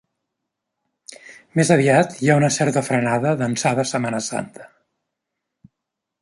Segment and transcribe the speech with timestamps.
[1.59, 4.67] Més aviat hi ha una certa frenada d’ençà de Setmana Santa.